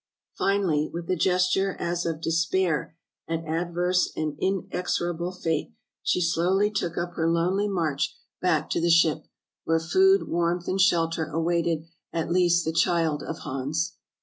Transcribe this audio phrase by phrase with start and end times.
[0.35, 6.97] Finally, with a gesture as of despair at adverse and inexorable fate, she slowly took
[6.97, 9.27] up her lonely march The Wifely Heroism of Mertuk 385 back to the ship—
[9.65, 13.97] where food, warmth, and shelter awaited at least the child of Hans.